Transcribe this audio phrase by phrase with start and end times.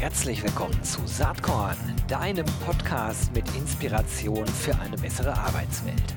[0.00, 6.14] Herzlich willkommen zu Saatkorn, deinem Podcast mit Inspiration für eine bessere Arbeitswelt.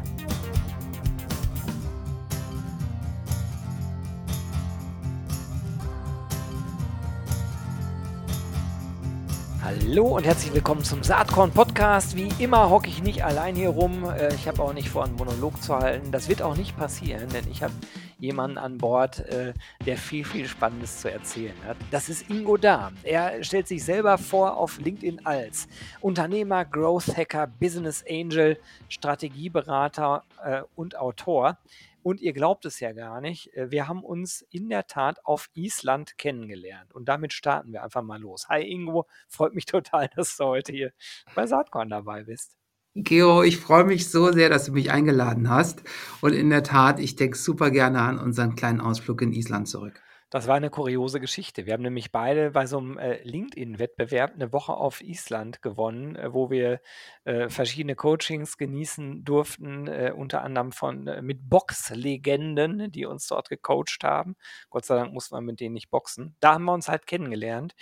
[9.64, 12.16] Hallo und herzlich willkommen zum Saatkorn Podcast.
[12.16, 14.04] Wie immer hocke ich nicht allein hier rum.
[14.04, 16.12] Äh, ich habe auch nicht vor, einen Monolog zu halten.
[16.12, 17.74] Das wird auch nicht passieren, denn ich habe
[18.22, 19.54] jemanden an Bord, äh,
[19.86, 21.76] der viel, viel Spannendes zu erzählen hat.
[21.90, 22.96] Das ist Ingo Dahm.
[23.04, 25.68] Er stellt sich selber vor auf LinkedIn als
[26.00, 28.58] Unternehmer, Growth Hacker, Business Angel,
[28.90, 31.58] Strategieberater äh, und Autor.
[32.04, 35.50] Und ihr glaubt es ja gar nicht, äh, wir haben uns in der Tat auf
[35.56, 36.94] Island kennengelernt.
[36.94, 38.50] Und damit starten wir einfach mal los.
[38.50, 40.94] Hi Ingo, freut mich total, dass du heute hier
[41.34, 42.61] bei Saatkorn dabei bist.
[42.96, 45.84] Geo, ich freue mich so sehr, dass du mich eingeladen hast.
[46.20, 50.02] Und in der Tat, ich denke super gerne an unseren kleinen Ausflug in Island zurück.
[50.30, 51.66] Das war eine kuriose Geschichte.
[51.66, 56.34] Wir haben nämlich beide bei so einem äh, LinkedIn-Wettbewerb eine Woche auf Island gewonnen, äh,
[56.34, 56.80] wo wir
[57.26, 63.50] äh, verschiedene Coachings genießen durften, äh, unter anderem von äh, mit Boxlegenden, die uns dort
[63.50, 64.38] gecoacht haben.
[64.70, 66.38] Gott sei Dank mussten wir mit denen nicht boxen.
[66.40, 67.76] Da haben wir uns halt kennengelernt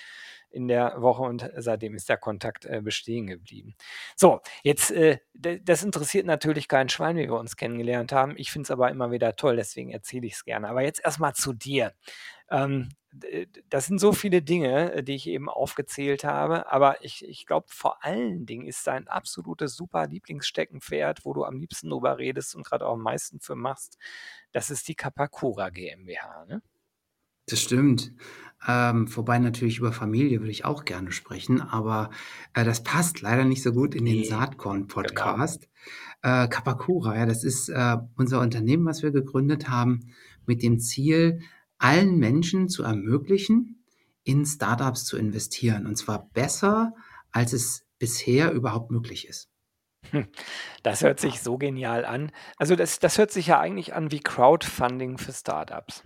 [0.51, 3.75] in der Woche und seitdem ist der Kontakt äh, bestehen geblieben.
[4.15, 8.33] So, jetzt, äh, das interessiert natürlich keinen Schwein, wie wir uns kennengelernt haben.
[8.37, 10.69] Ich finde es aber immer wieder toll, deswegen erzähle ich es gerne.
[10.69, 11.93] Aber jetzt erstmal zu dir.
[12.49, 12.89] Ähm,
[13.69, 17.67] das sind so viele Dinge, äh, die ich eben aufgezählt habe, aber ich, ich glaube,
[17.69, 22.65] vor allen Dingen ist dein absolutes super Lieblingssteckenpferd, wo du am liebsten drüber redest und
[22.65, 23.97] gerade auch am meisten für machst,
[24.51, 26.45] das ist die Kapakura GmbH.
[26.45, 26.61] Ne?
[27.49, 28.13] Das stimmt.
[28.67, 32.09] Ähm, vorbei natürlich über Familie würde ich auch gerne sprechen, aber
[32.53, 34.37] äh, das passt leider nicht so gut in den Nee, genau.
[34.37, 35.69] Saatkorn-Podcast.
[36.21, 40.11] Äh, Kapakura, ja, das ist äh, unser Unternehmen, was wir gegründet haben,
[40.45, 41.41] mit dem Ziel,
[41.77, 43.85] allen Menschen zu ermöglichen,
[44.23, 45.87] in Startups zu investieren.
[45.87, 46.93] Und zwar besser,
[47.31, 49.49] als es bisher überhaupt möglich ist.
[50.11, 50.27] Hm,
[50.83, 52.31] das hört sich so genial an.
[52.57, 56.03] Also das, das hört sich ja eigentlich an wie Crowdfunding für Startups.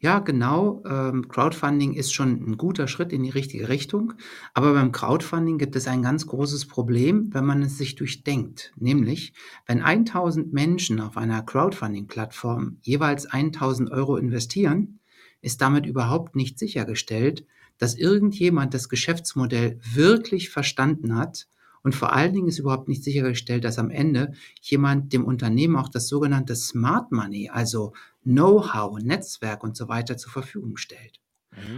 [0.00, 0.82] Ja, genau.
[0.86, 4.14] Ähm, Crowdfunding ist schon ein guter Schritt in die richtige Richtung.
[4.54, 8.72] Aber beim Crowdfunding gibt es ein ganz großes Problem, wenn man es sich durchdenkt.
[8.76, 9.32] Nämlich,
[9.66, 14.98] wenn 1000 Menschen auf einer Crowdfunding-Plattform jeweils 1000 Euro investieren,
[15.40, 17.46] ist damit überhaupt nicht sichergestellt,
[17.78, 21.48] dass irgendjemand das Geschäftsmodell wirklich verstanden hat
[21.82, 25.88] und vor allen Dingen ist überhaupt nicht sichergestellt, dass am Ende jemand dem Unternehmen auch
[25.88, 27.92] das sogenannte Smart Money, also
[28.24, 31.20] Know-how, Netzwerk und so weiter zur Verfügung stellt.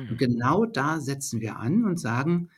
[0.09, 0.19] Und Mhm.
[0.19, 2.51] genau da setzen wir an und sagen,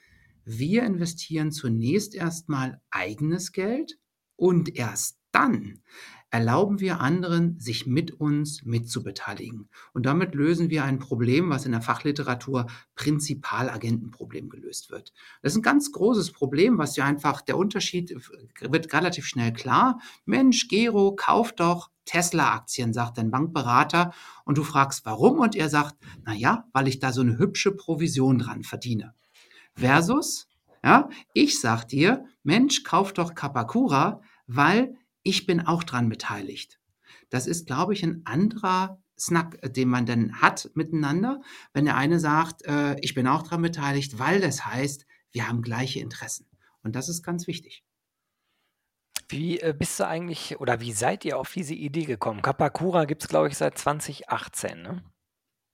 [0.44, 3.98] wir investieren zunächst erstmal eigenes Geld
[4.36, 5.82] und erst dann
[6.30, 9.68] erlauben wir anderen, sich mit uns mitzubeteiligen.
[9.92, 12.66] Und damit lösen wir ein Problem, was in der Fachliteratur
[12.96, 15.12] Prinzipalagentenproblem gelöst wird.
[15.42, 18.14] Das ist ein ganz großes Problem, was ja einfach der Unterschied
[18.60, 20.00] wird relativ schnell klar.
[20.24, 24.12] Mensch, Gero, kauf doch Tesla-Aktien, sagt dein Bankberater.
[24.44, 25.38] Und du fragst, warum?
[25.40, 29.14] Und er sagt, na ja, weil ich da so eine hübsche Provision dran verdiene.
[29.74, 30.48] Versus,
[30.82, 36.78] ja, ich sag dir, Mensch, kauf doch Kapakura, weil ich bin auch dran beteiligt.
[37.30, 41.42] Das ist, glaube ich, ein anderer Snack, äh, den man dann hat miteinander,
[41.72, 45.62] wenn der eine sagt, äh, ich bin auch dran beteiligt, weil das heißt, wir haben
[45.62, 46.46] gleiche Interessen.
[46.82, 47.84] Und das ist ganz wichtig.
[49.28, 52.42] Wie äh, bist du eigentlich oder wie seid ihr auf diese Idee gekommen?
[52.42, 55.02] Kapakura gibt es, glaube ich, seit 2018, ne?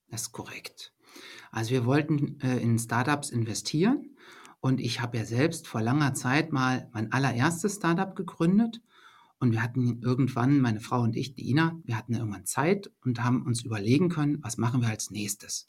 [0.07, 0.93] Das ist korrekt.
[1.51, 4.17] Also wir wollten äh, in Startups investieren
[4.59, 8.81] und ich habe ja selbst vor langer Zeit mal mein allererstes Startup gegründet
[9.43, 13.21] und wir hatten irgendwann, meine Frau und ich, die Ina, wir hatten irgendwann Zeit und
[13.21, 15.67] haben uns überlegen können, was machen wir als nächstes.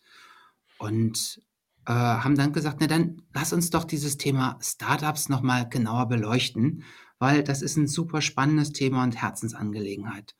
[0.78, 1.42] Und
[1.86, 6.84] äh, haben dann gesagt, na dann lass uns doch dieses Thema Startups nochmal genauer beleuchten,
[7.18, 10.36] weil das ist ein super spannendes Thema und Herzensangelegenheit.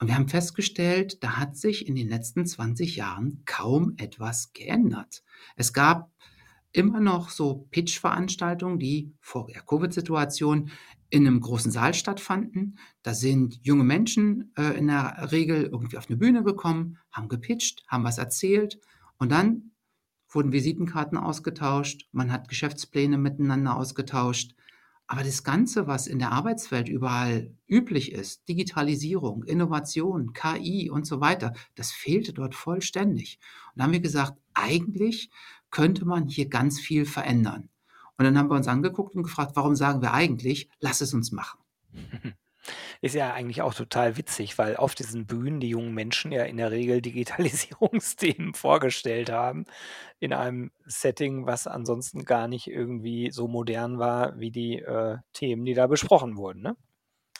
[0.00, 5.22] Und wir haben festgestellt, da hat sich in den letzten 20 Jahren kaum etwas geändert.
[5.54, 6.10] Es gab
[6.72, 10.70] immer noch so Pitch-Veranstaltungen, die vor der Covid-Situation
[11.10, 12.78] in einem großen Saal stattfanden.
[13.02, 17.84] Da sind junge Menschen äh, in der Regel irgendwie auf eine Bühne gekommen, haben gepitcht,
[17.88, 18.78] haben was erzählt
[19.18, 19.72] und dann
[20.28, 24.54] wurden Visitenkarten ausgetauscht, man hat Geschäftspläne miteinander ausgetauscht.
[25.06, 31.22] Aber das Ganze, was in der Arbeitswelt überall üblich ist, Digitalisierung, Innovation, KI und so
[31.22, 33.38] weiter, das fehlte dort vollständig.
[33.72, 35.30] Und da haben wir gesagt, eigentlich
[35.70, 37.70] könnte man hier ganz viel verändern.
[38.18, 41.32] Und dann haben wir uns angeguckt und gefragt, warum sagen wir eigentlich, lass es uns
[41.32, 41.60] machen.
[43.00, 46.56] Ist ja eigentlich auch total witzig, weil auf diesen Bühnen die jungen Menschen ja in
[46.56, 49.64] der Regel Digitalisierungsthemen vorgestellt haben,
[50.18, 55.64] in einem Setting, was ansonsten gar nicht irgendwie so modern war wie die, äh, Themen,
[55.64, 56.76] die da besprochen wurden, ne?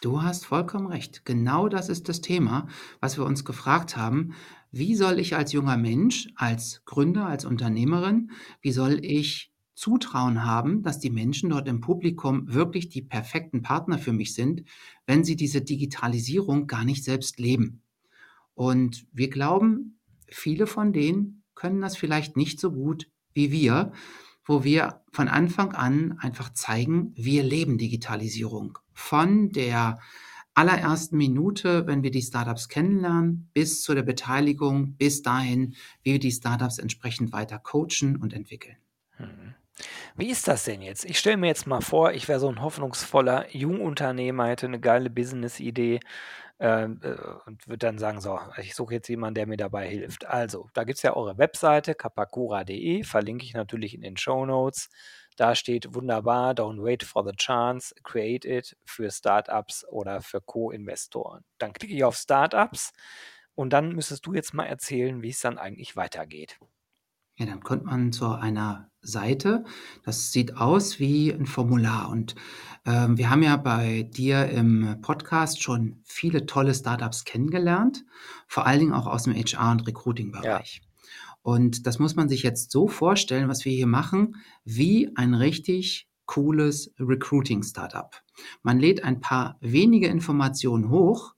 [0.00, 1.25] Du hast vollkommen recht.
[1.25, 2.69] Genau das ist das Thema,
[3.00, 4.36] was wir uns gefragt haben.
[4.70, 8.30] Wie soll ich als junger Mensch, als Gründer, als Unternehmerin,
[8.60, 13.98] wie soll ich Zutrauen haben, dass die Menschen dort im Publikum wirklich die perfekten Partner
[13.98, 14.64] für mich sind,
[15.06, 17.82] wenn sie diese Digitalisierung gar nicht selbst leben?
[18.54, 23.92] Und wir glauben, viele von denen können das vielleicht nicht so gut wie wir,
[24.44, 28.78] wo wir von Anfang an einfach zeigen, wir leben Digitalisierung.
[28.92, 30.00] Von der
[30.54, 36.19] allerersten Minute, wenn wir die Startups kennenlernen, bis zu der Beteiligung, bis dahin, wie wir
[36.19, 38.76] die Startups entsprechend weiter coachen und entwickeln.
[39.20, 39.54] Mhm.
[40.16, 41.04] Wie ist das denn jetzt?
[41.04, 45.10] Ich stelle mir jetzt mal vor, ich wäre so ein hoffnungsvoller Jungunternehmer, hätte eine geile
[45.10, 46.00] Business-Idee
[46.60, 47.14] ähm, äh,
[47.46, 50.26] und würde dann sagen, so, ich suche jetzt jemanden, der mir dabei hilft.
[50.26, 54.90] Also, da gibt es ja eure Webseite kapakura.de, verlinke ich natürlich in den Show Notes.
[55.36, 61.44] Da steht wunderbar, don't wait for the chance, create it für Startups oder für Co-Investoren.
[61.58, 62.92] Dann klicke ich auf Startups
[63.54, 66.58] und dann müsstest du jetzt mal erzählen, wie es dann eigentlich weitergeht.
[67.38, 69.64] Ja, dann kommt man zu einer Seite.
[70.05, 72.11] Das sieht aus wie ein Formular.
[72.11, 72.35] Und
[72.85, 78.05] ähm, wir haben ja bei dir im Podcast schon viele tolle Startups kennengelernt,
[78.49, 79.87] vor allen Dingen auch aus dem HR- und Ja.
[79.87, 80.82] Recruiting-Bereich.
[81.43, 86.08] Und das muss man sich jetzt so vorstellen, was wir hier machen, wie ein richtig
[86.26, 88.11] cooles Recruiting-Startup.
[88.62, 91.35] Man lädt ein paar wenige Informationen hoch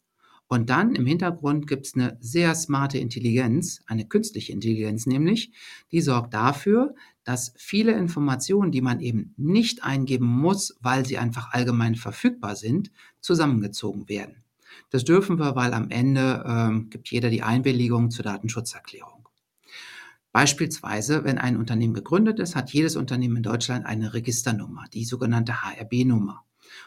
[0.52, 5.52] und dann im Hintergrund gibt es eine sehr smarte Intelligenz, eine künstliche Intelligenz nämlich,
[5.92, 11.52] die sorgt dafür, dass viele Informationen, die man eben nicht eingeben muss, weil sie einfach
[11.52, 14.42] allgemein verfügbar sind, zusammengezogen werden.
[14.90, 19.28] Das dürfen wir, weil am Ende ähm, gibt jeder die Einwilligung zur Datenschutzerklärung.
[20.32, 25.62] Beispielsweise, wenn ein Unternehmen gegründet ist, hat jedes Unternehmen in Deutschland eine Registernummer, die sogenannte
[25.62, 26.44] HRB-Nummer.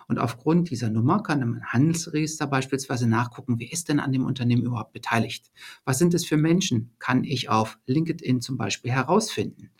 [0.07, 4.63] Und aufgrund dieser Nummer kann im Handelsregister beispielsweise nachgucken, wer ist denn an dem Unternehmen
[4.63, 5.51] überhaupt beteiligt?
[5.85, 6.91] Was sind es für Menschen?
[7.00, 9.71] Kann ich auf LinkedIn zum Beispiel herausfinden?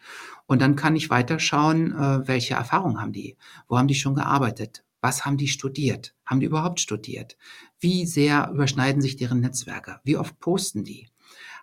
[0.46, 3.38] Und dann kann ich weiterschauen, äh, welche Erfahrungen haben die?
[3.68, 4.84] Wo haben die schon gearbeitet?
[5.02, 6.16] Was haben die studiert?
[6.26, 7.38] Haben die überhaupt studiert?
[7.80, 10.00] Wie sehr überschneiden sich deren Netzwerke?
[10.06, 11.10] Wie oft posten die?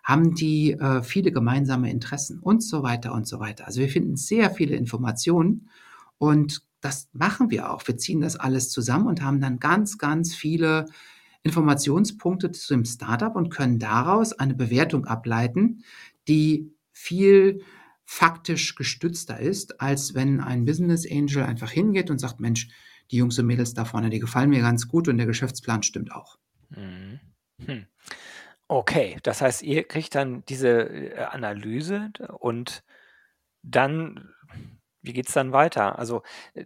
[0.03, 3.65] Haben die äh, viele gemeinsame Interessen und so weiter und so weiter?
[3.65, 5.69] Also wir finden sehr viele Informationen
[6.17, 7.87] und das machen wir auch.
[7.87, 10.85] Wir ziehen das alles zusammen und haben dann ganz, ganz viele
[11.43, 15.83] Informationspunkte zu dem Startup und können daraus eine Bewertung ableiten,
[16.27, 17.63] die viel
[18.03, 22.67] faktisch gestützter ist, als wenn ein Business Angel einfach hingeht und sagt, Mensch,
[23.09, 26.11] die Jungs und Mädels da vorne, die gefallen mir ganz gut und der Geschäftsplan stimmt
[26.11, 26.37] auch.
[26.69, 27.19] Mhm.
[27.65, 27.85] Hm.
[28.67, 32.83] Okay, das heißt, ihr kriegt dann diese äh, Analyse und
[33.63, 34.29] dann,
[35.01, 35.97] wie geht es dann weiter?
[35.99, 36.65] Also, äh,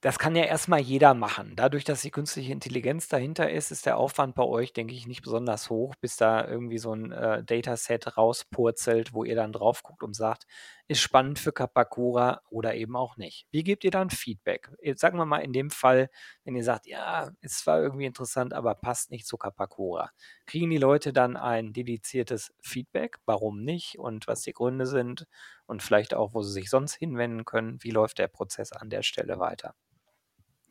[0.00, 1.54] das kann ja erstmal jeder machen.
[1.56, 5.22] Dadurch, dass die künstliche Intelligenz dahinter ist, ist der Aufwand bei euch, denke ich, nicht
[5.22, 10.04] besonders hoch, bis da irgendwie so ein äh, Dataset rauspurzelt, wo ihr dann drauf guckt
[10.04, 10.46] und sagt,
[10.88, 13.46] ist spannend für Kapakura oder eben auch nicht.
[13.50, 14.70] Wie gebt ihr dann Feedback?
[14.82, 16.08] Jetzt sagen wir mal in dem Fall,
[16.44, 20.10] wenn ihr sagt, ja, ist zwar irgendwie interessant, aber passt nicht zu Kapakura.
[20.46, 25.26] Kriegen die Leute dann ein dediziertes Feedback, warum nicht und was die Gründe sind
[25.66, 27.76] und vielleicht auch, wo sie sich sonst hinwenden können?
[27.82, 29.74] Wie läuft der Prozess an der Stelle weiter?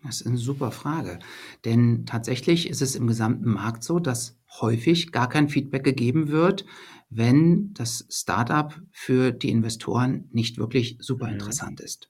[0.04, 1.20] Das ist eine super Frage,
[1.66, 6.66] denn tatsächlich ist es im gesamten Markt so, dass häufig gar kein Feedback gegeben wird,
[7.10, 11.34] wenn das Startup für die Investoren nicht wirklich super Mhm.
[11.34, 12.10] interessant ist.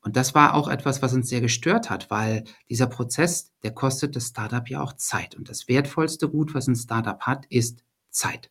[0.00, 4.16] Und das war auch etwas, was uns sehr gestört hat, weil dieser Prozess, der kostet
[4.16, 5.34] das Startup ja auch Zeit.
[5.34, 8.50] Und das wertvollste Gut, was ein Startup hat, ist Zeit.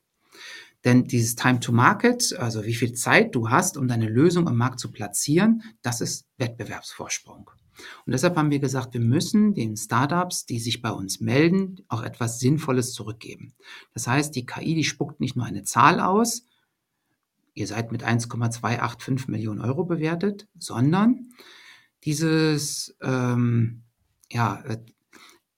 [0.86, 4.58] Denn dieses Time to Market, also wie viel Zeit du hast, um deine Lösung am
[4.58, 7.52] Markt zu platzieren, das ist Wettbewerbsvorsprung.
[8.06, 12.04] Und deshalb haben wir gesagt, wir müssen den Startups, die sich bei uns melden, auch
[12.04, 13.54] etwas Sinnvolles zurückgeben.
[13.94, 16.46] Das heißt, die KI, die spuckt nicht nur eine Zahl aus,
[17.54, 21.30] ihr seid mit 1,285 Millionen Euro bewertet, sondern
[22.04, 23.84] dieses, ähm,
[24.32, 24.64] ja,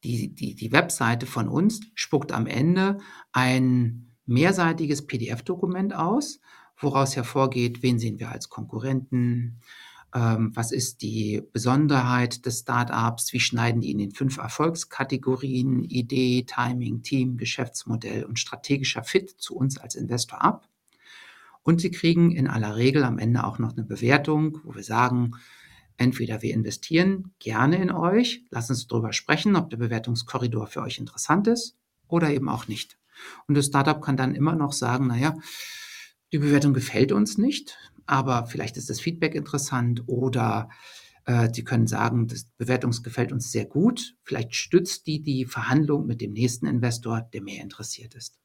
[0.04, 3.00] die, die, die Webseite von uns spuckt am Ende
[3.34, 6.40] ein mehrseitiges PDF-Dokument aus,
[6.78, 9.60] woraus hervorgeht, wen sehen wir als Konkurrenten,
[10.14, 16.46] ähm, was ist die Besonderheit des Startups, wie schneiden die in den fünf Erfolgskategorien Idee,
[16.48, 20.68] Timing, Team, Geschäftsmodell und strategischer Fit zu uns als Investor ab.
[21.62, 25.34] Und sie kriegen in aller Regel am Ende auch noch eine Bewertung, wo wir sagen,
[25.98, 30.98] entweder wir investieren gerne in euch, lassen uns darüber sprechen, ob der Bewertungskorridor für euch
[30.98, 31.76] interessant ist
[32.08, 32.98] oder eben auch nicht.
[33.48, 35.36] Und das Startup kann dann immer noch sagen, naja,
[36.32, 37.78] die Bewertung gefällt uns nicht,
[38.10, 40.70] aber vielleicht ist das Feedback interessant oder
[41.26, 44.16] äh, die können sagen, das Bewertung gefällt uns sehr gut.
[44.24, 48.40] Vielleicht stützt die die Verhandlung mit dem nächsten Investor, der mehr interessiert ist.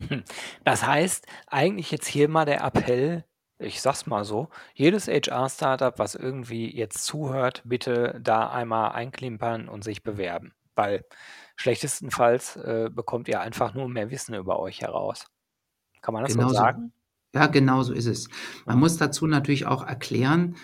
[0.00, 0.22] Hm.
[0.64, 3.24] Das heißt, eigentlich jetzt hier mal der Appell,
[3.58, 9.82] ich sag's mal so, jedes HR-Startup, was irgendwie jetzt zuhört, bitte da einmal einklimpern und
[9.82, 10.54] sich bewerben.
[10.76, 11.04] Weil
[11.56, 15.26] schlechtestenfalls äh, bekommt ihr einfach nur mehr Wissen über euch heraus.
[16.02, 16.54] Kann man das Genau so.
[16.54, 16.92] sagen?
[17.34, 18.28] Ja, genau so ist es.
[18.66, 20.56] Man muss dazu natürlich auch erklären,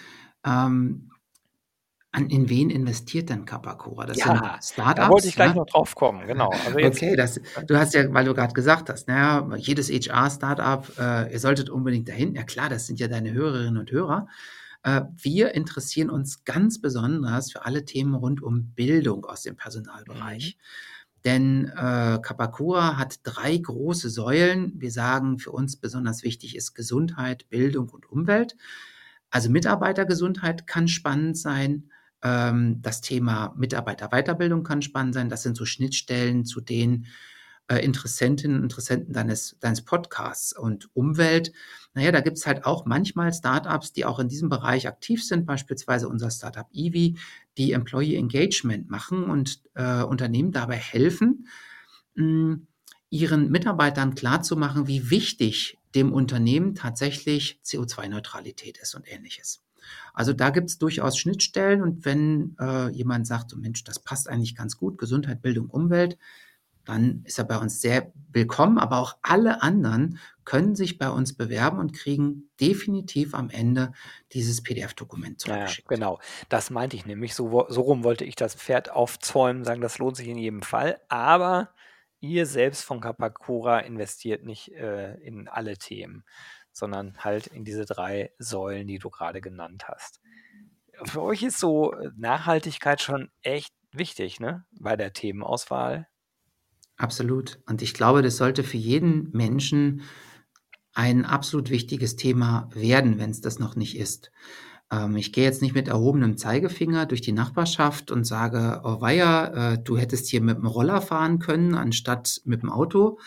[0.45, 1.11] ähm,
[2.13, 4.07] an in wen investiert denn Capacura?
[4.07, 4.41] Das sind Ja,
[4.95, 5.55] da wollte ich Startups, gleich ne?
[5.57, 6.51] noch drauf kommen, genau.
[6.51, 9.17] Also Okay, das du hast ja weil du gerade gesagt hast, na
[9.51, 12.35] ja, jedes HR-Startup, äh, ihr solltet unbedingt dahin.
[12.35, 14.29] Ja klar, das sind ja deine Hörerinnen und Hörer.
[14.85, 20.55] Äh, wir interessieren uns ganz besonders für alle Themen rund um Bildung aus dem Mhm.
[21.25, 24.73] Denn, äh, Capacura hat 3 große Säulen.
[24.77, 28.57] Wir sagen, für uns besonders wichtig ist Gesundheit, Bildung und Umwelt.
[29.31, 31.91] Also, Mitarbeitergesundheit kann spannend sein.
[32.23, 35.29] Ähm, das Thema Mitarbeiterweiterbildung kann spannend sein.
[35.29, 37.07] Das sind so Schnittstellen zu den,
[37.69, 40.53] äh, Interessentinnen und Interessenten deines deines Podcasts.
[40.57, 41.53] Und Umwelt,
[41.95, 45.47] na ja, da gibt's halt auch manchmal Startups, die auch in diesem Bereich aktiv sind,
[45.47, 47.17] beispielsweise unser Startup Evi,
[47.59, 51.47] die Employee Engagement machen und, äh, Unternehmen dabei helfen,
[52.17, 52.67] hm,
[53.11, 59.63] ihren Mitarbeitern klarzumachen, wie wichtig dem Unternehmen tatsächlich CO2-Neutralität ist und Ähnliches.
[60.15, 64.57] Also, da gibt's durchaus Schnittstellen und wenn, äh, jemand sagt: „So Mensch, das passt eigentlich
[64.57, 66.19] ganz gut, Gesundheit, Bildung, Umwelt“,
[66.85, 68.79] dann ist er bei uns sehr willkommen.
[68.79, 73.93] Aber auch alle anderen können sich bei uns bewerben und kriegen definitiv am Ende
[74.33, 76.21] dieses PDF-Dokument Ja, ja, genau.
[76.49, 77.35] Das meinte ich nämlich.
[77.35, 81.01] So so rum wollte ich das Pferd aufzäumen, sagen, das lohnt sich in jedem Fall.
[81.09, 81.75] Aber
[82.21, 86.25] ihr selbst von Capacura investiert nicht, äh, in alle Themen,
[86.73, 90.21] sondern halt in diese 3 Säulen, die du gerade genannt hast.
[91.05, 96.09] Für euch ist so, äh, Nachhaltigkeit schon echt wichtig, ne, bei der Themenauswahl?
[96.99, 97.59] Absolut.
[97.67, 100.03] Und ich glaube, das sollte für jeden Menschen
[100.95, 104.33] ein absolut wichtiges Thema werden, wenn's das noch nicht ist.
[104.93, 109.75] Ähm, ich gehe jetzt nicht mit erhobenem Zeigefinger durch die Nachbarschaft und sage: „Oh weia,
[109.75, 113.19] äh, du hättest hier mit'm Roller fahren können anstatt mit'm Auto.“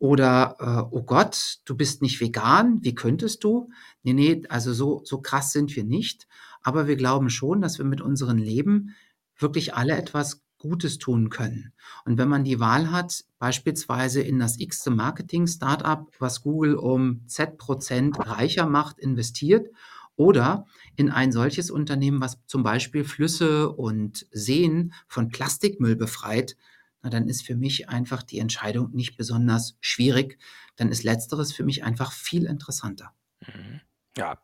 [0.00, 3.70] Oder, äh: „Oh Gott, du bist nicht vegan, wie könntest du?“
[4.04, 6.28] Ne, ne, also so so krass sind wir nicht.
[6.62, 8.92] Aber wir glauben schon, dass wir mit unserem Leben
[9.38, 11.74] wirklich alle etwas Gutes tun können.
[12.06, 18.18] Und wenn man die Wahl hat, beispielsweise in das x-te Marketing-Startup, was Google um Z%
[18.18, 19.68] reicher macht, investiert
[20.16, 20.64] oder
[20.96, 26.56] in ein solches Unternehmen, was zum Beispiel Flüsse und Seen von Plastikmüll befreit,
[27.02, 30.38] na, dann ist für mich einfach die Entscheidung nicht besonders schwierig.
[30.76, 33.12] Dann ist Letzteres für mich einfach viel interessanter.
[33.46, 33.82] Mhm.
[34.16, 34.38] Ja,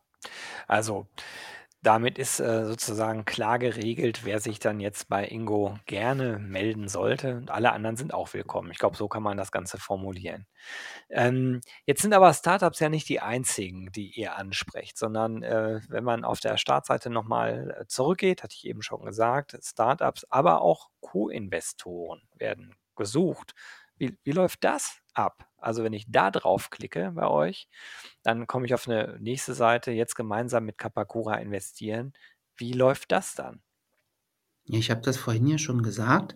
[0.69, 1.09] also
[1.83, 7.37] damit ist, äh, sozusagen klar geregelt, wer sich dann jetzt bei Ingo gerne melden sollte
[7.37, 8.71] und alle anderen sind auch willkommen.
[8.71, 10.47] Ich glaube, so kann man das Ganze formulieren.
[11.11, 16.05] Ähm, jetzt sind aber Startups ja nicht die einzigen, die ihr ansprecht, sondern, äh, wenn
[16.05, 20.63] man auf der Startseite noch mal, äh, zurückgeht, hatte ich eben schon gesagt, Startups, aber
[20.63, 23.55] auch Co-Investoren werden gesucht.
[23.99, 25.50] Wie wie läuft das ab?
[25.61, 27.69] Also, wenn ich da draufklicke bei euch,
[28.23, 32.12] dann komme ich auf 'ne nächste Seite, jetzt gemeinsam mit Capacura investieren.
[32.57, 33.62] Wie läuft das dann?
[34.67, 36.35] Ja, ich habe das vorhin ja schon gesagt.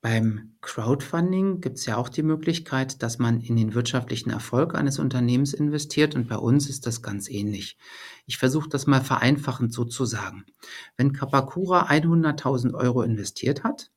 [0.00, 5.54] Beim Crowdfunding gibt's ja auch die Möglichkeit, dass man in den wirtschaftlichen Erfolg eines Unternehmens
[5.54, 7.78] investiert und bei uns ist das ganz ähnlich.
[8.26, 10.44] Ich versuche das mal vereinfachend so zu sagen.
[10.96, 13.90] Wenn Capacura 100.000 € investiert hat,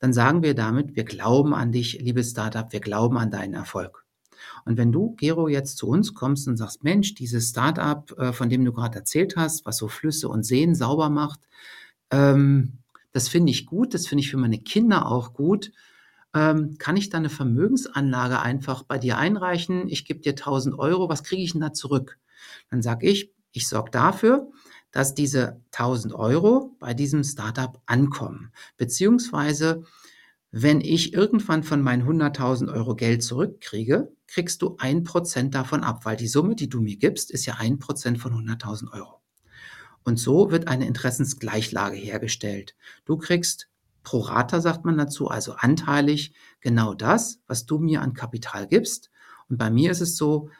[0.00, 4.04] dann sagen wir damit: „Wir glauben an dich, liebes Startup, wir glauben an deinen Erfolg.“
[4.66, 8.50] Und wenn du, Gero, jetzt zu uns kommst und sagst: „Mensch, dieses Startup, äh, von
[8.50, 11.40] dem du grad erzählt hast, was so Flüsse und Seen sauber macht,
[12.12, 12.74] ähm,
[13.12, 15.72] das finde ich gut, das finde ich für meine Kinder auch gut.
[16.34, 19.88] Ähm, kann ich da 'ne Vermögensanlage einfach bei dir einreichen?
[19.88, 22.18] Ich gebe dir 1.000 €, was kriege ich 'n da zurück?“
[22.70, 24.48] Dann sage ich: „Ich sorge dafür,
[24.94, 28.52] dass diese 1.000 € bei diesem Startup ankommen.
[28.76, 29.82] Beziehungsweise,
[30.52, 36.04] wenn ich irgendwann von meinen 100.000 € Geld zurückkriege, kriegst du 1 % davon ab,
[36.04, 39.20] weil die Summe, die du mir gibst, ist ja 1 % von 100.000 €.“
[40.04, 42.76] Und so wird eine Interessensgleichlage hergestellt.
[43.04, 43.68] Du kriegst
[44.04, 49.10] pro rata, sagt man dazu, also anteilig genau das, was du mir an Kapital gibst.
[49.48, 50.50] Und bei mir ist es so,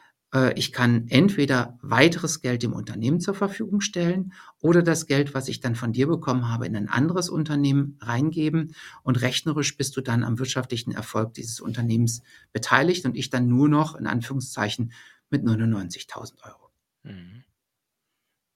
[0.55, 5.59] ich kann entweder weiteres Geld dem Unternehmen zur Verfügung stellen oder das Geld, was ich
[5.59, 10.23] dann von dir bekommen habe, in ein anderes Unternehmen reingeben und rechnerisch bist du dann
[10.23, 14.91] am wirtschaftlichen Erfolg dieses Unternehmens beteiligt und ich dann nur noch in Anführungszeichen
[15.29, 16.69] mit 99.000 Euro.
[17.03, 17.43] Mhm.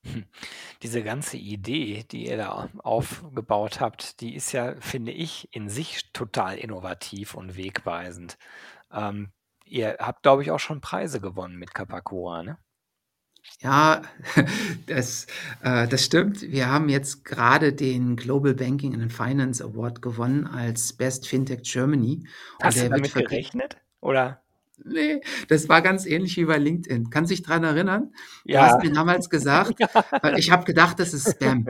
[0.06, 0.26] Hm.
[0.82, 6.12] Diese ganze Idee, die ihr da aufgebaut habt, die ist ja, finde ich, in sich
[6.14, 8.38] total innovativ und wegweisend.
[8.92, 9.32] Ähm,
[9.70, 12.58] ihr habt, glaube ich, auch schon Preise gewonnen mit Kapakura, ne?
[13.62, 14.02] Ja,
[14.88, 15.28] das,
[15.64, 16.42] äh, das stimmt.
[16.42, 22.28] Wir haben jetzt gerade den Global Banking and Finance Award gewonnen als Best Fintech Germany.
[22.62, 23.78] Hast du damit gerechnet?
[24.02, 24.42] Oder?
[24.86, 27.10] Nee, das war ganz ähnlich wie bei LinkedIn.
[27.10, 28.14] Kannst du dich dran erinnern?
[28.46, 28.62] Du Ja.
[28.62, 29.74] hast mir damals gesagt,
[30.24, 31.68] weil ich habe gedacht, das ist Spam.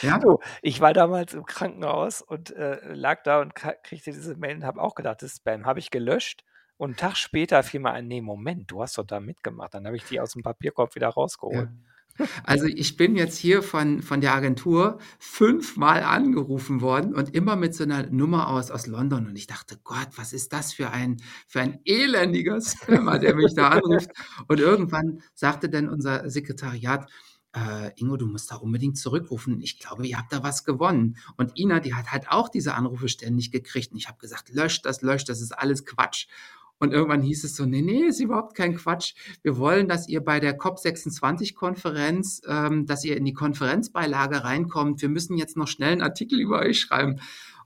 [0.00, 0.18] Ja?
[0.18, 4.64] Du, ich war damals im Krankenhaus und äh, lag da und kriegte diese Mail und
[4.64, 5.66] habe auch gedacht, das ist Spam.
[5.66, 6.44] Habe ich gelöscht
[6.78, 9.86] und 'n Tag später fiel mir ein: „Ne, Moment, du hast doch da mitgemacht.“ Dann
[9.86, 11.68] habe ich die aus dem Papierkorb wieder rausgeholt.
[11.68, 11.72] Ja.
[12.44, 17.74] Also, ich bin jetzt hier von von der Agentur fünfmal angerufen worden und immer mit
[17.74, 21.18] so 'ner Nummer aus aus London und ich dachte: „Gott, was ist das für ein
[21.48, 24.10] für ein elendiger Spammer, der mich da anruft?“
[24.48, 27.10] Und irgendwann sagte dann unser Sekretariat:
[27.54, 29.60] „Äh, Ingo, du musst da unbedingt zurückrufen.
[29.62, 33.08] Ich glaube, ihr habt da was gewonnen.“ Und Ina, die hat halt auch diese Anrufe
[33.08, 36.28] ständig gekriegt und ich habe gesagt: „Löscht das, löscht, das ist alles Quatsch.“
[36.78, 39.14] Und irgendwann hieß es so: „Ne, ne, ist überhaupt kein Quatsch.
[39.42, 45.02] Wir wollen, dass ihr bei der COP26-Konferenz ähm, dass ihr in die Konferenzbeilage reinkommt.
[45.02, 47.20] Wir müssen jetzt noch schnell 'n Artikel über euch schreiben.“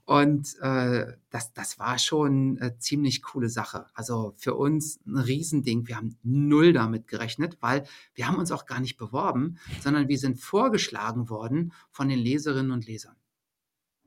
[0.05, 3.85] Und, äh, das das war schon, äh, ziemlich coole Sache.
[3.93, 5.87] Also, für uns 'n Riesending.
[5.87, 7.83] Wir haben null damit gerechnet, weil
[8.15, 12.71] wir haben uns auch gar nicht beworben, sondern wir sind vorgeschlagen worden von den Leserinnen
[12.71, 13.15] und Lesern.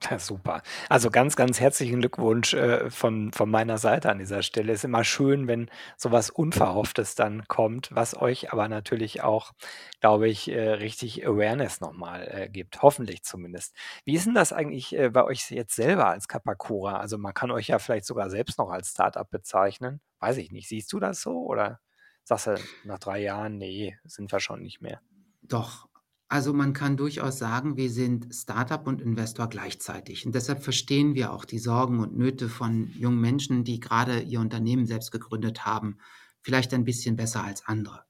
[0.11, 0.63] Ja, super.
[0.89, 4.73] Also, ganz, ganz herzlichen Glückwunsch, äh, von von meiner Seite an dieser Stelle.
[4.73, 9.53] Ist immer schön, wenn so was Unverhofftes dann kommt, was euch aber natürlich auch,
[10.01, 13.75] glaube ich, äh, richtig Awareness noch mal, äh, gibt, hoffentlich zumindest.
[14.05, 16.99] Wie ist 'n das eigentlich, äh, bei euch jetzt selber als Capacura?
[16.99, 20.01] Also, man kann euch ja vielleicht sogar selbst noch als Start-up bezeichnen.
[20.21, 20.69] Weiß ich nicht.
[20.69, 21.81] Siehst du das so oder
[22.25, 25.01] sagst du nach 3 Jahren: „Ne, sind wir schon nicht mehr?“
[25.43, 25.89] Doch.
[26.29, 31.33] Also, man kann durchaus sagen, wir sind Start-up und Investor gleichzeitig und deshalb verstehen wir
[31.33, 35.99] auch die Sorgen und Nöte von jungen Menschen, die grade ihr Unternehmen selbst gegründet haben,
[36.41, 38.05] vielleicht ein bisschen besser als andere.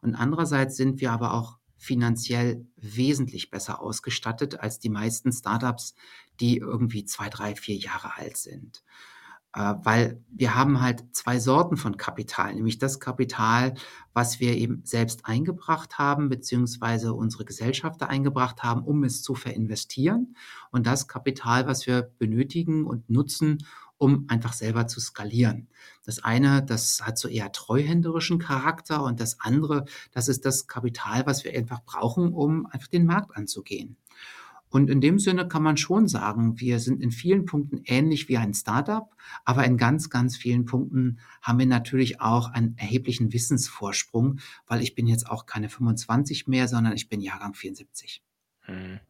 [0.00, 5.94] Und andererseits sind wir aber auch finanziell wesentlich besser ausgestattet als die meisten Start-ups,
[6.40, 8.82] die irgendwie 2, 3, 4 Jahre alt sind.
[9.54, 13.74] Äh, weil wir haben halt 2 Sorten von Kapital, nämlich das Kapital,
[14.12, 20.36] was wir eben selbst eingebracht haben, beziehungsweise unsere Gesellschafter eingebracht haben, um es zu verinvestieren
[20.70, 23.58] und das Kapital, was wir benötigen und nutzen,
[23.96, 25.68] um einfach selber zu skalieren.
[26.04, 31.26] Das eine, das hat so eher treuhänderischen Charakter und das andere, das ist das Kapital,
[31.26, 33.96] was wir einfach brauchen, um einfach den Markt anzugehen.
[34.70, 38.36] Und in dem Sinne kann man schon sagen, wir sind in vielen Punkten ähnlich wie
[38.36, 44.40] ein Start-up, aber in ganz, ganz vielen Punkten haben wir natürlich auch einen erheblichen Wissensvorsprung,
[44.66, 48.22] weil ich bin jetzt auch keine 25 mehr, sondern ich bin Jahrgang 74.
[48.68, 49.00] Mhm.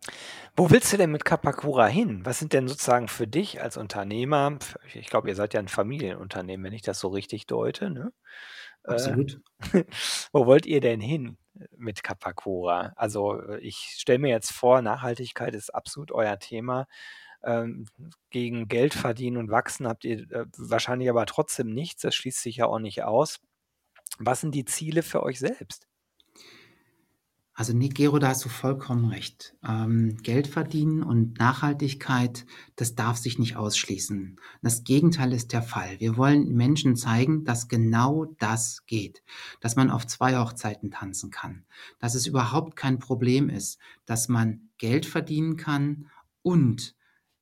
[0.56, 2.24] Wo willst du denn mit Capacura hin?
[2.24, 4.58] Was sind denn sozusagen für dich als Unternehmer
[4.94, 8.12] ich glaube, ihr seid ja 'n Familienunternehmen, wenn ich das so richtig deute, ne?
[8.84, 9.40] Äh, Absolut.
[10.32, 11.36] wo wollt ihr denn hin
[11.76, 12.92] mit Capacura?
[12.96, 16.86] Also, ich stelle mir jetzt vor, Nachhaltigkeit ist absolut euer Thema.
[17.44, 17.86] Ähm,
[18.30, 22.02] gegen Geld verdienen und wachsen habt ihr, äh, wahrscheinlich aber trotzdem nichts.
[22.02, 23.40] Das schließt sich ja auch nicht aus.
[24.18, 25.87] Was sind die Ziele für euch selbst?
[27.58, 29.56] Also, ne, Gero, da hast du vollkommen recht.
[29.66, 34.38] Ähm, Geld verdienen und Nachhaltigkeit, das darf sich nicht ausschließen.
[34.62, 35.98] Das Gegenteil ist der Fall.
[35.98, 39.24] Wir wollen Menschen zeigen, dass genau das geht,
[39.58, 41.64] dass man auf 2 Hochzeiten tanzen kann,
[41.98, 46.06] dass es überhaupt kein Problem ist, dass man Geld verdienen kann
[46.42, 46.94] und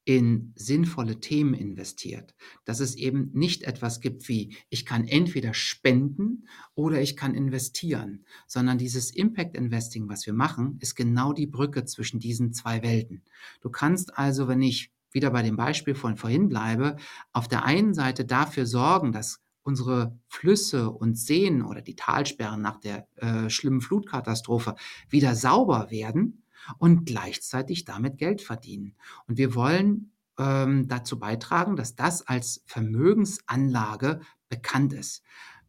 [0.06, 2.34] in sinnvolle Themen investiert.
[2.64, 8.24] Dass es eben nicht etwas gibt wie: „Ich kann entweder spenden oder ich kann investieren“,
[8.46, 13.24] sondern dieses Impact Investing, was wir machen, ist genau die Brücke zwischen diesen 2 Welten.
[13.60, 16.96] Du kannst also, wenn ich wieder bei dem Beispiel von vorhin bleibe,
[17.32, 22.78] auf der einen Seite dafür sorgen, dass unsere Flüsse und Seen oder die Talsperren nach
[22.78, 24.76] der, äh, schlimmen Flutkatastrophe
[25.10, 26.44] wieder sauber werden
[26.78, 28.94] und gleichzeitig damit Geld verdienen.
[29.26, 35.22] Und wir wollen, ähm, dazu beitragen, dass das als Vermögensanlage bekannt ist.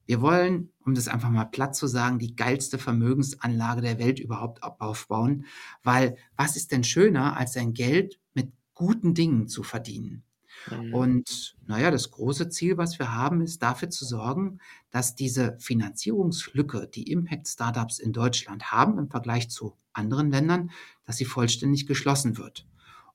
[0.05, 4.63] Wir wollen, um das einfach mal platt zu sagen, die geilste Vermögensanlage der Welt überhaupt
[4.63, 5.45] aufbauen,
[5.83, 10.23] weil was ist denn schöner, als sein Geld mit guten Dingen zu verdienen?
[10.71, 10.93] Mhm.
[10.93, 14.59] Und naja, das große Ziel, was wir haben, ist dafür zu sorgen,
[14.91, 20.71] dass diese Finanzierungslücke, die Impact-Startups in Deutschland haben im Vergleich zu anderen Ländern,
[21.05, 22.67] dass sie vollständig geschlossen wird.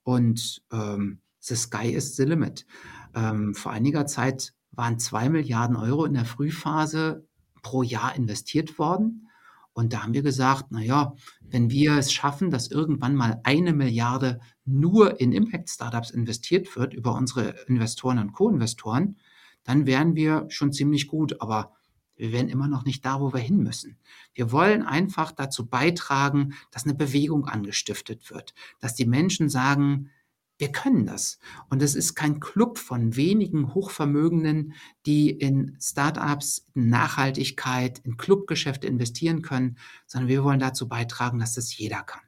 [0.03, 2.67] Und ähm, the sky is the limit.
[3.15, 7.27] Ähm, vor einiger Zeit waren zwei Milliarden Euro in der Frühphase
[7.63, 9.29] pro Jahr investiert worden.
[9.75, 13.73] Und da haben wir gesagt, na ja, wenn wir es schaffen, dass irgendwann mal eine
[13.73, 19.17] Milliarde nur in Impact-Startups investiert wird über unsere Investoren und Co-Investoren,
[19.65, 21.41] dann wären wir schon ziemlich gut.
[21.41, 21.73] Aber
[22.17, 23.99] wir wären immer noch nicht da, wo wir hin müssen.
[24.35, 30.11] Wir wollen einfach dazu beitragen, dass eine Bewegung angestiftet wird, dass die Menschen sagen,
[30.59, 31.39] wir können das.
[31.71, 34.75] Und es ist kein Club von wenigen Hochvermögenden,
[35.07, 41.55] die in Startups, in Nachhaltigkeit, in Clubgeschäfte investieren können, sondern wir wollen dazu beitragen, dass
[41.55, 42.23] das jeder kann.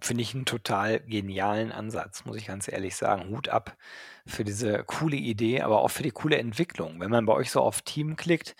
[0.00, 3.30] Finde ich einen total genialen Ansatz, muss ich ganz ehrlich sagen.
[3.30, 3.76] Hut ab
[4.26, 7.00] für diese coole Idee, aber auch für die coole Entwicklung.
[7.00, 8.54] Wenn man bei euch so auf Team klickt,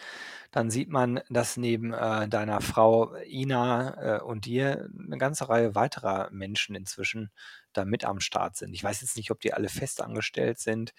[0.50, 5.74] dann sieht man, dass neben äh, deiner Frau Ina äh, und dir eine ganze Reihe
[5.74, 7.30] weiterer Menschen inzwischen
[7.78, 8.74] da mit am Start sind.
[8.74, 10.92] Ich weiß jetzt nicht, ob die alle festangestellt sind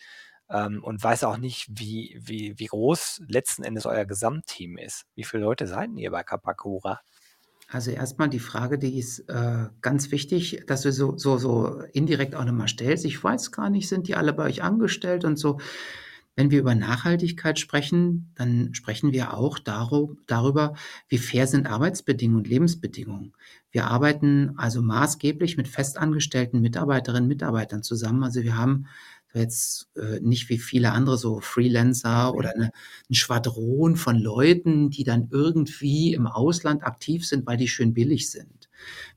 [0.49, 5.05] ähm, und weiß auch nicht, wie, wie, wie groß letzten Endes euer Gesamtteam ist.
[5.15, 7.01] Wie viele Leute seid ihr bei Kapakura?
[7.71, 12.33] Also erstmal die Frage, die ist äh, ganz wichtig, dass du so, so, so indirekt
[12.33, 13.05] auch nochmal stellst.
[13.05, 15.59] Ich weiß gar nicht, sind die alle bei euch angestellt und so.
[16.39, 20.73] Wenn wir über Nachhaltigkeit sprechen, dann sprechen wir auch darüber,
[21.09, 23.33] wie fair sind Arbeitsbedingungen und Lebensbedingungen.
[23.71, 28.23] Wir arbeiten also maßgeblich mit festangestellten Mitarbeiterinnen und Mitarbeitern zusammen.
[28.23, 28.87] Also wir haben
[29.33, 32.71] jetzt äh, nicht wie viele andere so Freelancer oder eine,
[33.09, 38.31] ein Schwadron von Leuten, die dann irgendwie im Ausland aktiv sind, weil die schön billig
[38.31, 38.69] sind.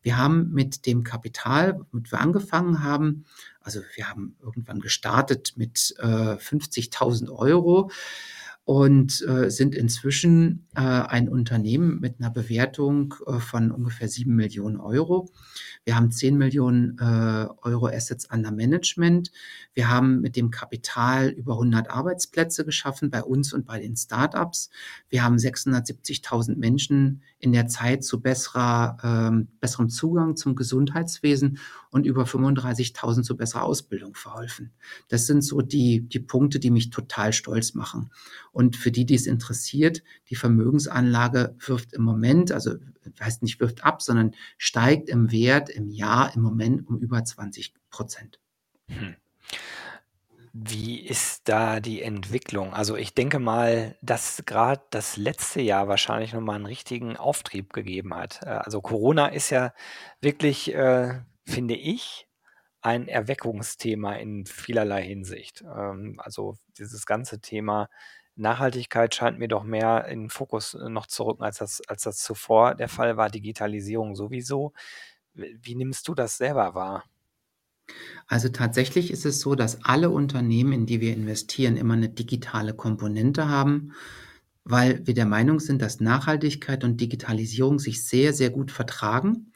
[0.02, 3.24] Wir haben mit dem Kapital, mit wir angefangen haben,
[3.60, 7.90] also wir haben irgendwann gestartet mit äh, 50.000 Euro
[8.64, 14.78] und äh, sind inzwischen äh, ein Unternehmen mit einer Bewertung äh, von ungefähr sieben Millionen
[14.78, 15.30] Euro.
[15.84, 19.32] Wir haben zehn Millionen äh, Euro Assets under Management.
[19.74, 24.70] Wir haben mit dem Kapital über 100 Arbeitsplätze geschaffen bei uns und bei den Startups.
[25.08, 31.58] Wir haben 670.000 Menschen in der Zeit zu besserer, ähm, besserem Zugang zum Gesundheitswesen
[31.90, 34.70] und über 35.000 zu besserer Ausbildung verholfen.
[35.08, 38.10] Das sind so die, die Punkte, die mich total stolz machen.
[38.52, 42.76] Und für die, die es interessiert, die Vermögensanlage wirft im Moment, also
[43.20, 47.74] heißt nicht wirft ab, sondern steigt im Wert im Jahr im Moment um über 20
[47.90, 48.38] Prozent.
[48.88, 49.16] Hm.
[50.54, 52.74] Wie ist da die Entwicklung?
[52.74, 58.14] Also ich denke mal, dass gerade das letzte Jahr wahrscheinlich nochmal einen richtigen Auftrieb gegeben
[58.14, 58.40] hat.
[58.42, 59.72] Äh, also Corona ist ja
[60.20, 62.28] wirklich, äh, finde ich,
[62.82, 65.62] ein Erweckungsthema in vielerlei Hinsicht.
[65.62, 67.88] Ähm, also dieses ganze Thema
[68.36, 72.02] Nachhaltigkeit scheint mir doch mehr in den Fokus äh, noch zu rücken, als das, als
[72.02, 73.30] das zuvor der Fall war.
[73.30, 74.72] Digitalisierung sowieso.
[75.34, 77.04] Wie nimmst du das selber wahr?
[78.26, 82.74] Also tatsächlich ist es so, dass alle Unternehmen, in die wir investieren, immer eine digitale
[82.74, 83.92] Komponente haben,
[84.64, 89.52] weil wir der Meinung sind, dass Nachhaltigkeit und Digitalisierung sich sehr, sehr gut vertragen.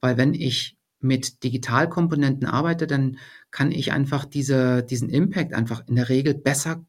[0.00, 3.18] Weil wenn ich mit Digitalkomponenten arbeite, dann
[3.50, 6.84] kann ich einfach diese, diesen Impact einfach in der Regel besser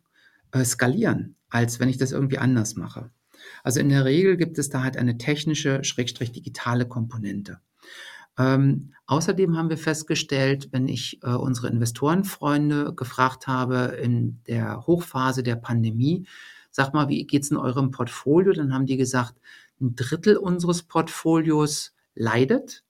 [0.64, 3.12] skalieren, als wenn ich das irgendwie anders mache.
[3.64, 7.60] Also in der Regel gibt es da halt eine technische, schrägstrich digitale Komponente.
[8.38, 15.44] Ähm, außerdem haben wir festgestellt, wenn ich äh, unsere Investorenfreunde gefragt habe in der Hochphase
[15.44, 16.26] der Pandemie,
[16.72, 18.54] sag mal, wie geht's in eurem Portfolio?
[18.54, 19.36] Dann haben die gesagt,
[19.82, 22.84] ein Drittel unseres Portfolios leidet,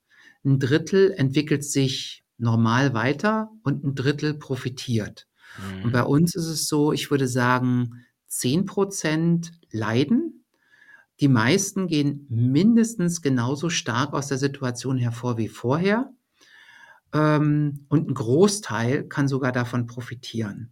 [0.45, 5.27] ein Drittel entwickelt sich normal weiter und ein Drittel profitiert.
[5.57, 5.85] Mhm.
[5.85, 10.39] Und bei uns ist es so, ich würde sagen, 10 Prozent leiden
[11.19, 16.11] die meisten gehen mindestens genauso stark aus der Situation hervor wie vorher.
[17.13, 20.71] Ähm, und ein Großteil kann sogar davon profitieren.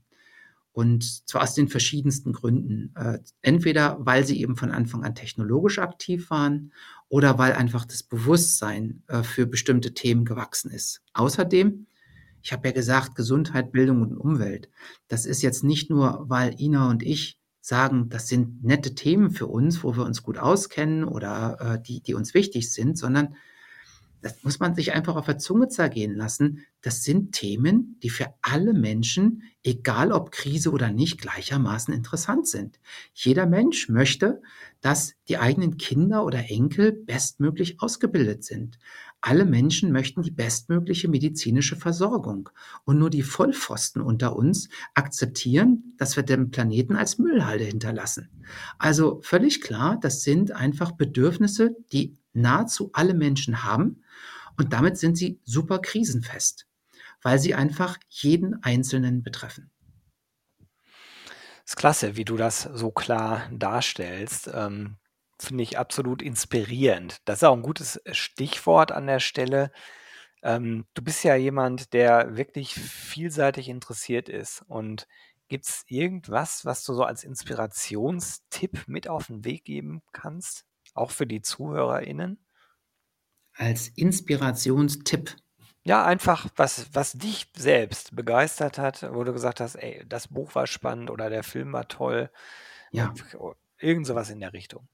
[0.71, 2.93] Und zwar aus den verschiedensten Gründen.
[2.95, 6.71] Äh, entweder weil sie eben von Anfang an technologisch aktiv waren
[7.09, 11.01] oder weil einfach das Bewusstsein äh, für bestimmte Themen gewachsen ist.
[11.13, 11.87] Außerdem,
[12.41, 14.69] ich habe ja gesagt, Gesundheit, Bildung und Umwelt.
[15.08, 19.47] Das ist jetzt nicht nur, weil Ina und ich sagen, das sind nette Themen für
[19.47, 23.36] uns, wo wir uns gut auskennen oder äh, die, die uns wichtig sind, sondern
[24.21, 26.65] das muss man sich einfach auf der Zunge zergehen lassen.
[26.82, 32.80] Das sind Themen, die für alle Menschen, egal ob Krise oder nicht, gleichermaßen interessant sind.
[33.13, 34.41] Jeder Mensch möchte,
[34.82, 38.80] dass die eigenen Kinder oder Enkel bestmöglich ausgebildet sind.
[39.21, 42.49] Alle Menschen möchten die bestmögliche medizinische Versorgung.
[42.86, 48.30] Und nur die Vollpfosten unter uns akzeptieren, dass wir den Planeten als Müllhalde hinterlassen.
[48.77, 54.03] Also völlig klar, das sind einfach Bedürfnisse, die nahezu alle Menschen haben.
[54.58, 56.67] Und damit sind sie super krisenfest,
[57.21, 59.71] weil sie einfach jeden Einzelnen betreffen.
[61.67, 64.49] Das ist klasse, wie du das so klar darstellst.
[64.53, 64.95] Ähm,
[65.39, 67.21] Finde ich absolut inspirierend.
[67.26, 69.71] Das ist auch ein gutes Stichwort an der Stelle.
[70.41, 74.63] Ähm, du bist ja jemand, der wirklich vielseitig interessiert ist.
[74.67, 75.08] Und
[75.47, 80.65] gibt es irgendwas, was du so als Inspirationstipp mit auf den Weg geben kannst?
[80.93, 82.43] Auch für die ZuhörerInnen?
[83.54, 85.36] Als Inspirationstipp.
[85.84, 90.54] Ja, einfach, was, was dich selbst begeistert hat, wo du gesagt hast, ey, das Buch
[90.54, 92.30] war spannend oder der Film war toll.
[92.91, 93.13] Ja.
[93.78, 94.88] Irgend sowas in der Richtung.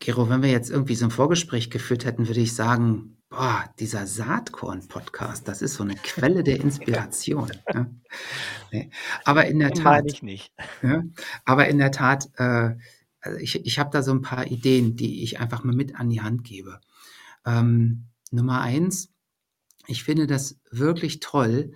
[0.00, 4.06] Gero, wenn wir jetzt irgendwie so ein Vorgespräch geführt hätten, würde ich sagen, boah, dieser
[4.06, 7.52] Saatkorn-Podcast, das ist so eine Quelle der Inspiration.
[7.72, 7.90] ja.
[8.72, 8.90] nee.
[9.26, 10.04] Aber in der Den Tat.
[10.06, 10.52] ich nicht.
[10.82, 11.02] Ja,
[11.44, 12.76] aber in der Tat, äh,
[13.20, 16.08] also ich, ich habe da so ein paar Ideen, die ich einfach mal mit an
[16.08, 16.80] die Hand gebe.
[17.44, 19.12] Ähm, Nummer eins,
[19.86, 21.74] ich finde das wirklich toll,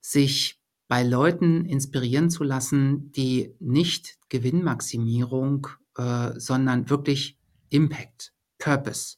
[0.00, 7.37] sich bei Leuten inspirieren zu lassen, die nicht Gewinnmaximierung, äh, sondern wirklich
[7.70, 9.16] Impact, Purpose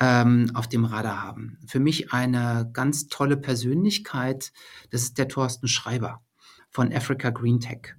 [0.00, 1.58] ähm, auf dem Radar haben.
[1.66, 4.52] Für mich eine ganz tolle Persönlichkeit,
[4.90, 6.22] das ist der Thorsten Schreiber
[6.70, 7.94] von Africa Green Tech.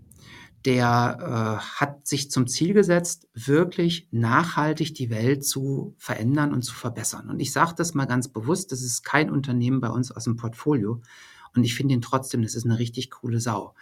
[0.65, 6.73] Der äh, hat sich zum Ziel gesetzt, wirklich nachhaltig die Welt zu verändern und zu
[6.73, 7.30] verbessern.
[7.30, 10.36] Und ich sage das mal ganz bewusst, das ist kein Unternehmen bei uns aus dem
[10.36, 11.02] Portfolio.
[11.56, 13.76] Und ich finde ihn trotzdem, das ist eine richtig coole Sau.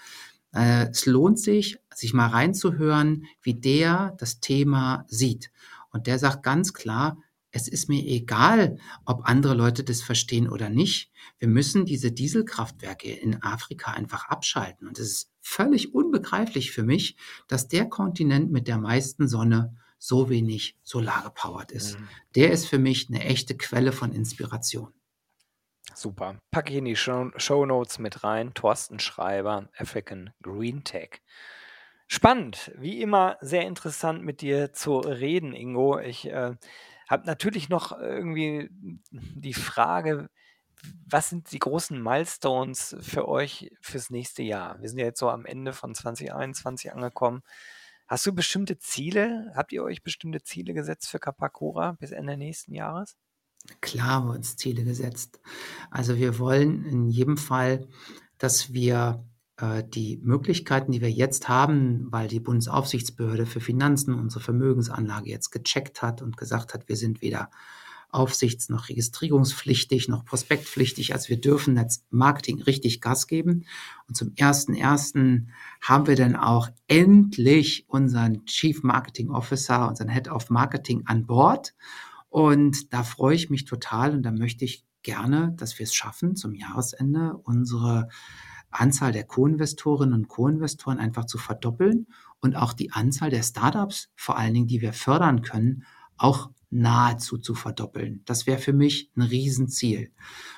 [0.53, 5.51] Äh, es lohnt sich, sich mal reinzuhören, wie der das Thema sieht.
[5.95, 7.17] Und der sagt ganz klar,
[7.51, 11.09] es ist mir egal, ob andere Leute das verstehen oder nicht.
[11.39, 14.89] Wir müssen diese Dieselkraftwerke in Afrika einfach abschalten.
[14.89, 17.15] Und es ist völlig unbegreiflich für mich,
[17.47, 21.97] dass der Kontinent mit der meisten Sonne so wenig solargepowert ist.
[21.97, 22.09] Mhm.
[22.35, 24.91] Der ist für mich eine echte Quelle von Inspiration.
[25.93, 26.37] Super.
[26.51, 28.53] Packe ich in die Show Notes mit rein.
[28.53, 31.21] Thorsten Schreiber, African Green Tech.
[32.07, 35.99] Spannend, wie immer sehr interessant mit dir zu reden, Ingo.
[35.99, 36.55] Ich äh,
[37.09, 38.69] habe natürlich noch irgendwie
[39.11, 40.29] die Frage,
[41.07, 44.79] was sind die großen Milestones für euch fürs nächste Jahr?
[44.81, 47.41] Wir sind ja jetzt so am Ende von 2021 angekommen.
[48.07, 49.51] Hast du bestimmte Ziele?
[49.55, 53.17] Habt ihr euch bestimmte Ziele gesetzt für Kapakura bis Ende nächsten Jahres?
[53.81, 55.39] Klar haben wir uns Ziele gesetzt.
[55.89, 57.87] Also wir wollen in jedem Fall,
[58.37, 59.25] dass wir
[59.93, 66.01] die Möglichkeiten, die wir jetzt haben, weil die Bundesaufsichtsbehörde für Finanzen unsere Vermögensanlage jetzt gecheckt
[66.01, 67.49] hat und gesagt hat, wir sind weder
[68.15, 71.13] aufsichts- noch registrierungspflichtig, noch prospektpflichtig.
[71.13, 73.65] Also wir dürfen jetzt Marketing richtig Gas geben.
[74.07, 80.29] Und zum ersten ersten haben wir dann auch endlich unseren Chief Marketing Officer, unseren Head
[80.29, 81.75] of Marketing an Bord.
[82.29, 86.35] Und da freue ich mich total und da möchte ich gerne, dass wir es schaffen,
[86.35, 88.09] zum Jahresende unsere
[88.79, 92.07] Anzahl der Co-Investorinnen und Co-Investoren einfach zu verdoppeln
[92.39, 95.83] und auch die Anzahl der Startups, vor allen Dingen, die wir fördern können,
[96.17, 98.21] auch nahezu zu verdoppeln.
[98.25, 100.11] Das wäre für mich ein Riesenziel.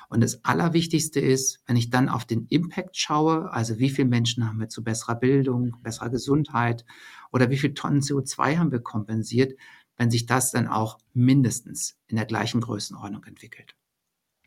[0.08, 4.46] Und das Allerwichtigste ist, wenn ich dann auf den Impact schaue, also wie viele Menschen
[4.46, 6.84] haben wir zu besserer Bildung, besserer Gesundheit
[7.30, 9.58] oder wie viel Tonnen CO2 haben wir kompensiert,
[9.96, 13.77] wenn sich das dann auch mindestens in der gleichen Größenordnung entwickelt.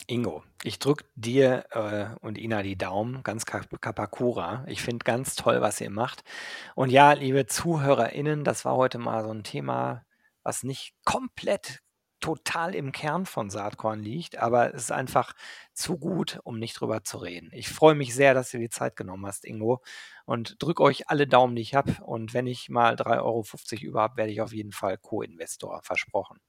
[0.07, 4.63] Ingo, ich drücke dir äh, und Ina die Daumen, ganz Kapakura.
[4.67, 6.23] Ich finde ganz toll, was ihr macht.
[6.75, 10.05] Und ja, liebe ZuhörerInnen, das war heute mal so ein Thema,
[10.43, 11.79] was nicht komplett
[12.19, 15.33] total im Kern von Saatkorn liegt, aber es ist einfach
[15.73, 17.49] zu gut, um nicht drüber zu reden.
[17.53, 19.81] Ich freue mich sehr, dass du die Zeit genommen hast, Ingo,
[20.25, 21.93] und drücke euch alle Daumen, die ich habe.
[22.03, 26.39] Und wenn ich mal 3,50 Euro über habe, werde ich auf jeden Fall Co-Investor, versprochen.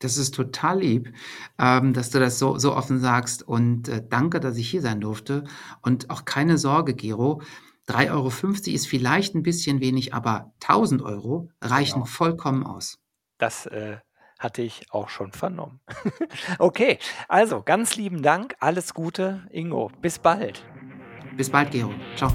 [0.00, 1.12] Das ist total lieb,
[1.58, 3.46] ähm, dass du das so, so offen sagst.
[3.46, 5.44] Und äh, danke, dass ich hier sein durfte.
[5.82, 7.42] Und auch keine Sorge, Gero.
[7.88, 8.28] 3,50 Euro
[8.74, 12.06] ist vielleicht ein bisschen wenig, aber 1000 Euro reichen genau.
[12.06, 12.98] vollkommen aus.
[13.38, 13.98] Das äh,
[14.38, 15.80] hatte ich auch schon vernommen.
[16.58, 18.54] okay, also ganz lieben Dank.
[18.60, 19.90] Alles Gute, Ingo.
[20.00, 20.64] Bis bald.
[21.36, 21.92] Bis bald, Gero.
[22.16, 22.34] Ciao.